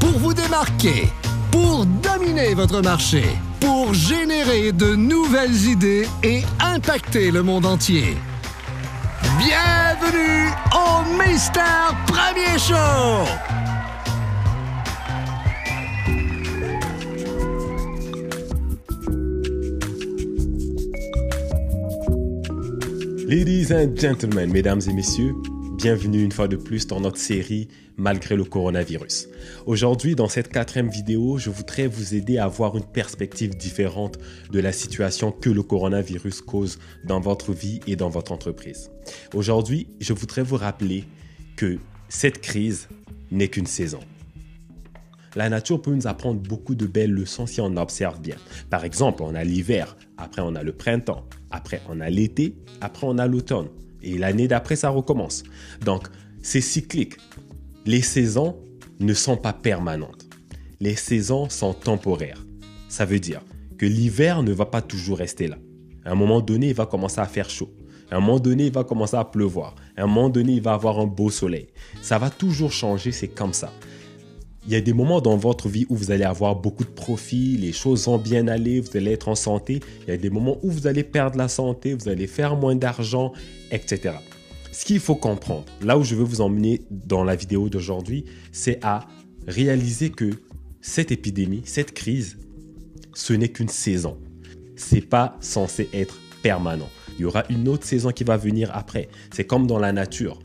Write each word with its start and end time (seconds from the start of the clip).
pour 0.00 0.18
vous 0.18 0.34
démarquer, 0.34 1.08
pour 1.52 1.86
dominer 1.86 2.54
votre 2.54 2.82
marché, 2.82 3.22
pour 3.60 3.94
générer 3.94 4.72
de 4.72 4.96
nouvelles 4.96 5.54
idées 5.68 6.08
et 6.24 6.42
impacter 6.60 7.30
le 7.30 7.42
monde 7.44 7.64
entier. 7.64 8.16
Bienvenue 9.38 10.50
au 10.74 11.04
Mister 11.22 11.60
Premier 12.06 12.58
Show! 12.58 13.28
Ladies 23.28 23.72
and 23.72 23.96
gentlemen, 23.96 24.50
mesdames 24.52 24.80
et 24.88 24.92
messieurs, 24.92 25.32
bienvenue 25.82 26.22
une 26.22 26.30
fois 26.30 26.46
de 26.46 26.54
plus 26.54 26.86
dans 26.86 27.00
notre 27.00 27.18
série 27.18 27.66
Malgré 27.96 28.36
le 28.36 28.44
coronavirus. 28.44 29.28
Aujourd'hui, 29.66 30.14
dans 30.14 30.28
cette 30.28 30.46
quatrième 30.46 30.88
vidéo, 30.88 31.38
je 31.38 31.50
voudrais 31.50 31.88
vous 31.88 32.14
aider 32.14 32.38
à 32.38 32.44
avoir 32.44 32.76
une 32.76 32.84
perspective 32.84 33.56
différente 33.56 34.16
de 34.52 34.60
la 34.60 34.70
situation 34.70 35.32
que 35.32 35.50
le 35.50 35.64
coronavirus 35.64 36.40
cause 36.42 36.78
dans 37.04 37.18
votre 37.18 37.52
vie 37.52 37.80
et 37.88 37.96
dans 37.96 38.10
votre 38.10 38.30
entreprise. 38.30 38.92
Aujourd'hui, 39.34 39.88
je 39.98 40.12
voudrais 40.12 40.44
vous 40.44 40.54
rappeler 40.54 41.02
que 41.56 41.78
cette 42.08 42.40
crise 42.40 42.86
n'est 43.32 43.48
qu'une 43.48 43.66
saison. 43.66 44.00
La 45.34 45.48
nature 45.48 45.82
peut 45.82 45.92
nous 45.92 46.06
apprendre 46.06 46.40
beaucoup 46.40 46.76
de 46.76 46.86
belles 46.86 47.10
leçons 47.10 47.46
si 47.46 47.60
on 47.60 47.76
observe 47.76 48.20
bien. 48.20 48.36
Par 48.70 48.84
exemple, 48.84 49.24
on 49.24 49.34
a 49.34 49.42
l'hiver, 49.42 49.96
après 50.16 50.42
on 50.42 50.54
a 50.54 50.62
le 50.62 50.72
printemps, 50.72 51.26
après 51.50 51.82
on 51.88 51.98
a 51.98 52.08
l'été, 52.08 52.54
après 52.80 53.08
on 53.08 53.18
a 53.18 53.26
l'automne. 53.26 53.68
Et 54.02 54.18
l'année 54.18 54.48
d'après, 54.48 54.76
ça 54.76 54.90
recommence. 54.90 55.42
Donc, 55.84 56.08
c'est 56.42 56.60
cyclique. 56.60 57.16
Les 57.86 58.02
saisons 58.02 58.56
ne 59.00 59.14
sont 59.14 59.36
pas 59.36 59.52
permanentes. 59.52 60.26
Les 60.80 60.96
saisons 60.96 61.48
sont 61.48 61.74
temporaires. 61.74 62.44
Ça 62.88 63.04
veut 63.04 63.20
dire 63.20 63.42
que 63.78 63.86
l'hiver 63.86 64.42
ne 64.42 64.52
va 64.52 64.66
pas 64.66 64.82
toujours 64.82 65.18
rester 65.18 65.48
là. 65.48 65.56
À 66.04 66.12
un 66.12 66.14
moment 66.14 66.40
donné, 66.40 66.68
il 66.68 66.74
va 66.74 66.86
commencer 66.86 67.20
à 67.20 67.26
faire 67.26 67.48
chaud. 67.48 67.72
À 68.10 68.16
un 68.16 68.20
moment 68.20 68.40
donné, 68.40 68.66
il 68.66 68.72
va 68.72 68.84
commencer 68.84 69.16
à 69.16 69.24
pleuvoir. 69.24 69.74
À 69.96 70.02
un 70.02 70.06
moment 70.06 70.28
donné, 70.28 70.54
il 70.54 70.62
va 70.62 70.74
avoir 70.74 70.98
un 70.98 71.06
beau 71.06 71.30
soleil. 71.30 71.68
Ça 72.02 72.18
va 72.18 72.28
toujours 72.28 72.72
changer, 72.72 73.12
c'est 73.12 73.28
comme 73.28 73.52
ça 73.52 73.72
il 74.64 74.72
y 74.72 74.76
a 74.76 74.80
des 74.80 74.92
moments 74.92 75.20
dans 75.20 75.36
votre 75.36 75.68
vie 75.68 75.86
où 75.88 75.96
vous 75.96 76.12
allez 76.12 76.24
avoir 76.24 76.54
beaucoup 76.54 76.84
de 76.84 76.90
profits, 76.90 77.56
les 77.56 77.72
choses 77.72 78.06
vont 78.06 78.18
bien 78.18 78.46
aller, 78.46 78.80
vous 78.80 78.96
allez 78.96 79.10
être 79.10 79.28
en 79.28 79.34
santé. 79.34 79.80
Il 80.06 80.10
y 80.10 80.12
a 80.12 80.16
des 80.16 80.30
moments 80.30 80.58
où 80.62 80.70
vous 80.70 80.86
allez 80.86 81.02
perdre 81.02 81.36
la 81.36 81.48
santé, 81.48 81.94
vous 81.94 82.08
allez 82.08 82.28
faire 82.28 82.56
moins 82.56 82.76
d'argent, 82.76 83.32
etc. 83.72 84.14
Ce 84.70 84.84
qu'il 84.84 85.00
faut 85.00 85.16
comprendre, 85.16 85.64
là 85.82 85.98
où 85.98 86.04
je 86.04 86.14
veux 86.14 86.24
vous 86.24 86.40
emmener 86.40 86.82
dans 86.90 87.24
la 87.24 87.34
vidéo 87.34 87.68
d'aujourd'hui, 87.68 88.24
c'est 88.52 88.78
à 88.82 89.06
réaliser 89.48 90.10
que 90.10 90.30
cette 90.80 91.10
épidémie, 91.10 91.62
cette 91.64 91.92
crise, 91.92 92.38
ce 93.14 93.32
n'est 93.32 93.48
qu'une 93.48 93.68
saison. 93.68 94.16
C'est 94.76 95.00
pas 95.00 95.36
censé 95.40 95.88
être 95.92 96.18
permanent. 96.42 96.88
Il 97.18 97.22
y 97.22 97.24
aura 97.24 97.44
une 97.50 97.68
autre 97.68 97.84
saison 97.84 98.10
qui 98.10 98.24
va 98.24 98.36
venir 98.36 98.70
après. 98.72 99.08
C'est 99.34 99.44
comme 99.44 99.66
dans 99.66 99.78
la 99.78 99.92
nature 99.92 100.38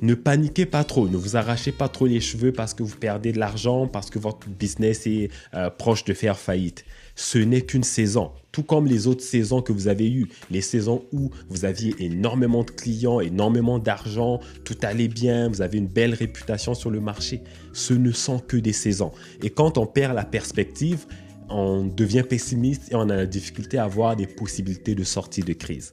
ne 0.00 0.14
paniquez 0.14 0.66
pas 0.66 0.84
trop, 0.84 1.08
ne 1.08 1.16
vous 1.16 1.36
arrachez 1.36 1.72
pas 1.72 1.88
trop 1.88 2.06
les 2.06 2.20
cheveux 2.20 2.52
parce 2.52 2.74
que 2.74 2.82
vous 2.82 2.96
perdez 2.96 3.32
de 3.32 3.38
l'argent, 3.38 3.86
parce 3.86 4.10
que 4.10 4.18
votre 4.18 4.48
business 4.48 5.06
est 5.06 5.30
euh, 5.54 5.70
proche 5.70 6.04
de 6.04 6.14
faire 6.14 6.38
faillite. 6.38 6.84
Ce 7.14 7.38
n'est 7.38 7.60
qu'une 7.60 7.82
saison, 7.82 8.30
tout 8.52 8.62
comme 8.62 8.86
les 8.86 9.06
autres 9.06 9.22
saisons 9.22 9.60
que 9.60 9.72
vous 9.72 9.88
avez 9.88 10.10
eues, 10.10 10.28
les 10.50 10.62
saisons 10.62 11.04
où 11.12 11.30
vous 11.48 11.64
aviez 11.64 11.94
énormément 11.98 12.64
de 12.64 12.70
clients, 12.70 13.20
énormément 13.20 13.78
d'argent, 13.78 14.40
tout 14.64 14.76
allait 14.82 15.08
bien, 15.08 15.48
vous 15.48 15.60
avez 15.60 15.78
une 15.78 15.88
belle 15.88 16.14
réputation 16.14 16.74
sur 16.74 16.90
le 16.90 17.00
marché. 17.00 17.42
Ce 17.72 17.92
ne 17.92 18.12
sont 18.12 18.38
que 18.38 18.56
des 18.56 18.72
saisons. 18.72 19.12
Et 19.42 19.50
quand 19.50 19.76
on 19.76 19.86
perd 19.86 20.14
la 20.14 20.24
perspective, 20.24 21.06
on 21.50 21.84
devient 21.84 22.24
pessimiste 22.26 22.90
et 22.92 22.94
on 22.94 23.08
a 23.10 23.16
la 23.16 23.26
difficulté 23.26 23.78
à 23.78 23.86
voir 23.86 24.16
des 24.16 24.26
possibilités 24.26 24.94
de 24.94 25.04
sortie 25.04 25.42
de 25.42 25.52
crise. 25.52 25.92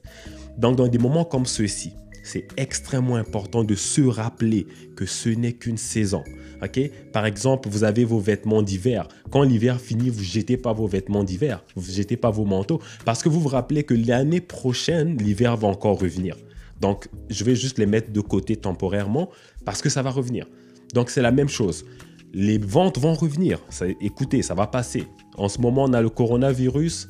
Donc 0.56 0.76
dans 0.76 0.88
des 0.88 0.98
moments 0.98 1.24
comme 1.24 1.46
ceux-ci, 1.46 1.92
c'est 2.22 2.48
extrêmement 2.56 3.16
important 3.16 3.64
de 3.64 3.74
se 3.74 4.02
rappeler 4.02 4.66
que 4.96 5.06
ce 5.06 5.28
n'est 5.28 5.52
qu'une 5.52 5.78
saison. 5.78 6.22
ok? 6.62 6.80
Par 7.12 7.26
exemple, 7.26 7.68
vous 7.68 7.84
avez 7.84 8.04
vos 8.04 8.20
vêtements 8.20 8.62
d'hiver. 8.62 9.08
Quand 9.30 9.42
l'hiver 9.42 9.80
finit, 9.80 10.10
vous 10.10 10.22
jetez 10.22 10.56
pas 10.56 10.72
vos 10.72 10.86
vêtements 10.86 11.24
d'hiver, 11.24 11.64
vous 11.76 11.90
ne 11.90 11.96
jetez 11.96 12.16
pas 12.16 12.30
vos 12.30 12.44
manteaux, 12.44 12.80
parce 13.04 13.22
que 13.22 13.28
vous 13.28 13.40
vous 13.40 13.48
rappelez 13.48 13.84
que 13.84 13.94
l'année 13.94 14.40
prochaine, 14.40 15.16
l'hiver 15.16 15.56
va 15.56 15.68
encore 15.68 15.98
revenir. 15.98 16.36
Donc, 16.80 17.08
je 17.28 17.44
vais 17.44 17.54
juste 17.54 17.78
les 17.78 17.86
mettre 17.86 18.10
de 18.10 18.20
côté 18.20 18.56
temporairement 18.56 19.28
parce 19.64 19.82
que 19.82 19.88
ça 19.88 20.02
va 20.02 20.10
revenir. 20.10 20.46
Donc, 20.94 21.10
c'est 21.10 21.22
la 21.22 21.30
même 21.30 21.48
chose. 21.48 21.84
Les 22.32 22.58
ventes 22.58 22.98
vont 22.98 23.14
revenir. 23.14 23.60
écoutez, 24.00 24.42
ça 24.42 24.54
va 24.54 24.66
passer. 24.66 25.04
En 25.36 25.48
ce 25.48 25.60
moment, 25.60 25.84
on 25.84 25.92
a 25.92 26.00
le 26.00 26.08
coronavirus. 26.08 27.08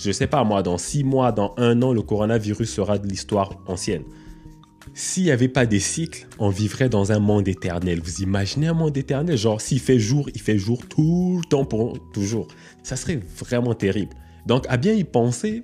Je 0.00 0.12
sais 0.12 0.26
pas, 0.26 0.44
moi, 0.44 0.62
dans 0.62 0.78
six 0.78 1.04
mois, 1.04 1.32
dans 1.32 1.54
un 1.58 1.82
an, 1.82 1.92
le 1.92 2.02
coronavirus 2.02 2.72
sera 2.72 2.98
de 2.98 3.06
l'histoire 3.06 3.60
ancienne. 3.66 4.04
S'il 4.94 5.24
n'y 5.24 5.30
avait 5.30 5.48
pas 5.48 5.66
des 5.66 5.80
cycles, 5.80 6.26
on 6.38 6.48
vivrait 6.48 6.88
dans 6.88 7.12
un 7.12 7.18
monde 7.18 7.48
éternel. 7.48 8.00
Vous 8.02 8.22
imaginez 8.22 8.68
un 8.68 8.74
monde 8.74 8.96
éternel? 8.96 9.36
Genre, 9.36 9.60
s'il 9.60 9.80
fait 9.80 9.98
jour, 9.98 10.28
il 10.34 10.40
fait 10.40 10.58
jour 10.58 10.86
tout 10.88 11.40
le 11.42 11.48
temps 11.48 11.64
pour 11.64 11.98
toujours. 12.12 12.48
Ça 12.82 12.96
serait 12.96 13.20
vraiment 13.38 13.74
terrible. 13.74 14.14
Donc, 14.46 14.66
à 14.68 14.76
bien 14.76 14.92
y 14.92 15.04
penser, 15.04 15.62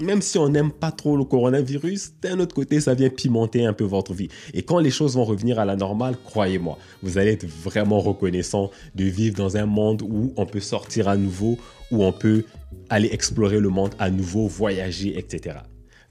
même 0.00 0.22
si 0.22 0.38
on 0.38 0.48
n'aime 0.48 0.72
pas 0.72 0.90
trop 0.90 1.16
le 1.16 1.24
coronavirus, 1.24 2.14
d'un 2.20 2.40
autre 2.40 2.54
côté, 2.54 2.80
ça 2.80 2.94
vient 2.94 3.08
pimenter 3.08 3.64
un 3.64 3.72
peu 3.72 3.84
votre 3.84 4.12
vie. 4.12 4.28
Et 4.52 4.62
quand 4.62 4.80
les 4.80 4.90
choses 4.90 5.14
vont 5.14 5.24
revenir 5.24 5.58
à 5.58 5.64
la 5.64 5.76
normale, 5.76 6.16
croyez-moi, 6.24 6.78
vous 7.02 7.18
allez 7.18 7.32
être 7.32 7.46
vraiment 7.46 8.00
reconnaissant 8.00 8.70
de 8.94 9.04
vivre 9.04 9.36
dans 9.36 9.56
un 9.56 9.66
monde 9.66 10.02
où 10.02 10.32
on 10.36 10.46
peut 10.46 10.60
sortir 10.60 11.08
à 11.08 11.16
nouveau, 11.16 11.58
où 11.90 12.04
on 12.04 12.12
peut 12.12 12.44
aller 12.90 13.08
explorer 13.12 13.60
le 13.60 13.68
monde 13.68 13.94
à 13.98 14.10
nouveau, 14.10 14.48
voyager, 14.48 15.16
etc. 15.16 15.58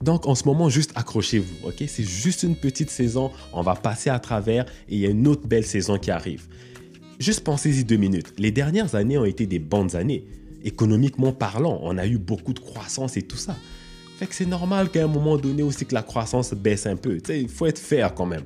Donc 0.04 0.26
en 0.26 0.34
ce 0.34 0.44
moment, 0.44 0.68
juste 0.68 0.92
accrochez-vous, 0.96 1.66
ok? 1.66 1.82
C'est 1.88 2.04
juste 2.04 2.42
une 2.42 2.56
petite 2.56 2.90
saison, 2.90 3.30
on 3.54 3.62
va 3.62 3.74
passer 3.74 4.10
à 4.10 4.18
travers 4.18 4.66
et 4.90 4.96
il 4.96 4.98
y 4.98 5.06
a 5.06 5.08
une 5.08 5.26
autre 5.26 5.46
belle 5.46 5.64
saison 5.64 5.98
qui 5.98 6.10
arrive. 6.10 6.42
Juste 7.18 7.40
pensez-y 7.40 7.84
deux 7.84 7.96
minutes. 7.96 8.34
Les 8.36 8.50
dernières 8.50 8.94
années 8.96 9.16
ont 9.16 9.24
été 9.24 9.46
des 9.46 9.58
bonnes 9.58 9.96
années. 9.96 10.26
Économiquement 10.62 11.32
parlant, 11.32 11.80
on 11.82 11.96
a 11.96 12.06
eu 12.06 12.18
beaucoup 12.18 12.52
de 12.52 12.58
croissance 12.58 13.16
et 13.16 13.22
tout 13.22 13.38
ça. 13.38 13.56
Fait 14.18 14.26
que 14.26 14.34
c'est 14.34 14.44
normal 14.44 14.90
qu'à 14.90 15.04
un 15.04 15.06
moment 15.06 15.38
donné 15.38 15.62
aussi 15.62 15.86
que 15.86 15.94
la 15.94 16.02
croissance 16.02 16.52
baisse 16.52 16.86
un 16.86 16.96
peu. 16.96 17.18
Il 17.30 17.48
faut 17.48 17.64
être 17.64 17.78
fair 17.78 18.14
quand 18.14 18.26
même. 18.26 18.44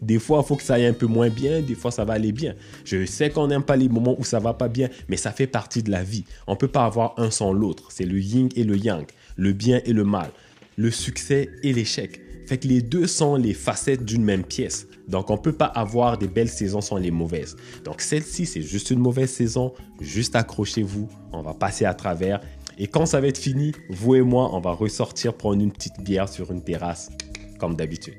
Des 0.00 0.20
fois, 0.20 0.42
il 0.44 0.46
faut 0.46 0.54
que 0.54 0.62
ça 0.62 0.74
aille 0.74 0.86
un 0.86 0.92
peu 0.92 1.06
moins 1.06 1.30
bien, 1.30 1.62
des 1.62 1.74
fois, 1.74 1.90
ça 1.90 2.04
va 2.04 2.14
aller 2.14 2.30
bien. 2.30 2.54
Je 2.84 3.04
sais 3.06 3.28
qu'on 3.28 3.48
n'aime 3.48 3.64
pas 3.64 3.76
les 3.76 3.88
moments 3.88 4.14
où 4.20 4.24
ça 4.24 4.38
va 4.38 4.54
pas 4.54 4.68
bien, 4.68 4.88
mais 5.08 5.16
ça 5.16 5.32
fait 5.32 5.48
partie 5.48 5.82
de 5.82 5.90
la 5.90 6.04
vie. 6.04 6.24
On 6.46 6.52
ne 6.52 6.56
peut 6.56 6.68
pas 6.68 6.84
avoir 6.84 7.14
un 7.16 7.32
sans 7.32 7.52
l'autre. 7.52 7.88
C'est 7.90 8.04
le 8.04 8.20
yin 8.20 8.48
et 8.54 8.62
le 8.62 8.76
yang, 8.76 9.04
le 9.36 9.52
bien 9.52 9.80
et 9.84 9.92
le 9.92 10.04
mal 10.04 10.30
le 10.76 10.90
succès 10.90 11.50
et 11.62 11.72
l'échec. 11.72 12.20
Fait 12.46 12.58
que 12.58 12.66
les 12.66 12.82
deux 12.82 13.06
sont 13.06 13.36
les 13.36 13.54
facettes 13.54 14.04
d'une 14.04 14.24
même 14.24 14.44
pièce. 14.44 14.86
Donc 15.08 15.30
on 15.30 15.36
ne 15.36 15.40
peut 15.40 15.52
pas 15.52 15.66
avoir 15.66 16.18
des 16.18 16.28
belles 16.28 16.48
saisons 16.48 16.80
sans 16.80 16.96
les 16.96 17.10
mauvaises. 17.10 17.56
Donc 17.84 18.00
celle-ci, 18.00 18.46
c'est 18.46 18.62
juste 18.62 18.90
une 18.90 18.98
mauvaise 18.98 19.30
saison. 19.30 19.72
Juste 20.00 20.36
accrochez-vous. 20.36 21.08
On 21.32 21.42
va 21.42 21.54
passer 21.54 21.84
à 21.84 21.94
travers. 21.94 22.40
Et 22.78 22.86
quand 22.86 23.06
ça 23.06 23.20
va 23.20 23.28
être 23.28 23.38
fini, 23.38 23.72
vous 23.90 24.14
et 24.16 24.22
moi, 24.22 24.54
on 24.54 24.60
va 24.60 24.72
ressortir 24.72 25.34
prendre 25.34 25.62
une 25.62 25.72
petite 25.72 26.00
bière 26.00 26.28
sur 26.28 26.50
une 26.50 26.62
terrasse, 26.62 27.10
comme 27.58 27.76
d'habitude. 27.76 28.16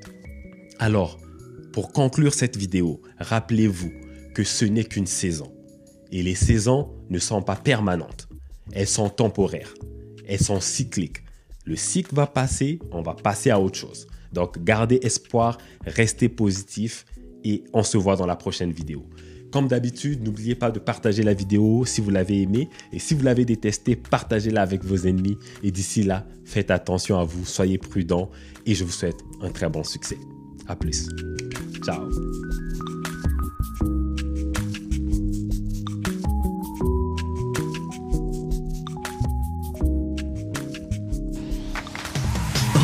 Alors, 0.78 1.18
pour 1.72 1.92
conclure 1.92 2.34
cette 2.34 2.56
vidéo, 2.56 3.02
rappelez-vous 3.18 3.92
que 4.34 4.44
ce 4.44 4.64
n'est 4.64 4.84
qu'une 4.84 5.06
saison. 5.06 5.52
Et 6.12 6.22
les 6.22 6.34
saisons 6.34 6.90
ne 7.10 7.18
sont 7.18 7.42
pas 7.42 7.56
permanentes. 7.56 8.28
Elles 8.72 8.86
sont 8.86 9.08
temporaires. 9.08 9.74
Elles 10.28 10.40
sont 10.40 10.60
cycliques. 10.60 11.24
Le 11.64 11.76
cycle 11.76 12.14
va 12.14 12.26
passer, 12.26 12.78
on 12.92 13.02
va 13.02 13.14
passer 13.14 13.50
à 13.50 13.60
autre 13.60 13.78
chose. 13.78 14.06
Donc, 14.32 14.62
gardez 14.62 14.98
espoir, 15.02 15.58
restez 15.86 16.28
positif 16.28 17.06
et 17.44 17.64
on 17.72 17.82
se 17.82 17.96
voit 17.96 18.16
dans 18.16 18.26
la 18.26 18.36
prochaine 18.36 18.72
vidéo. 18.72 19.06
Comme 19.52 19.68
d'habitude, 19.68 20.24
n'oubliez 20.24 20.56
pas 20.56 20.72
de 20.72 20.80
partager 20.80 21.22
la 21.22 21.32
vidéo 21.32 21.84
si 21.84 22.00
vous 22.00 22.10
l'avez 22.10 22.42
aimée 22.42 22.68
et 22.92 22.98
si 22.98 23.14
vous 23.14 23.22
l'avez 23.22 23.44
détestée, 23.44 23.94
partagez-la 23.94 24.60
avec 24.60 24.84
vos 24.84 25.06
ennemis 25.06 25.38
et 25.62 25.70
d'ici 25.70 26.02
là, 26.02 26.26
faites 26.44 26.72
attention 26.72 27.18
à 27.20 27.24
vous, 27.24 27.44
soyez 27.44 27.78
prudents 27.78 28.30
et 28.66 28.74
je 28.74 28.82
vous 28.82 28.90
souhaite 28.90 29.20
un 29.40 29.50
très 29.50 29.68
bon 29.68 29.84
succès. 29.84 30.18
À 30.66 30.74
plus. 30.74 31.08
Ciao. 31.84 32.08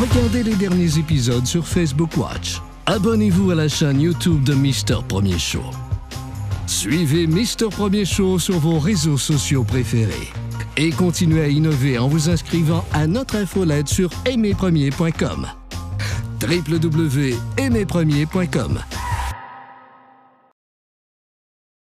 Regardez 0.00 0.42
les 0.42 0.54
derniers 0.54 0.98
épisodes 0.98 1.44
sur 1.44 1.68
Facebook 1.68 2.16
Watch. 2.16 2.62
Abonnez-vous 2.86 3.50
à 3.50 3.54
la 3.54 3.68
chaîne 3.68 4.00
YouTube 4.00 4.42
de 4.44 4.54
Mister 4.54 4.96
Premier 5.06 5.38
Show. 5.38 5.60
Suivez 6.66 7.26
Mister 7.26 7.66
Premier 7.70 8.06
Show 8.06 8.38
sur 8.38 8.58
vos 8.60 8.78
réseaux 8.78 9.18
sociaux 9.18 9.62
préférés. 9.62 10.32
Et 10.78 10.88
continuez 10.88 11.42
à 11.42 11.48
innover 11.48 11.98
en 11.98 12.08
vous 12.08 12.30
inscrivant 12.30 12.82
à 12.94 13.06
notre 13.06 13.36
infolette 13.36 13.88
sur 13.88 14.08
aimerpremier.com. 14.24 15.46
www.aimerpremier.com 16.42 18.80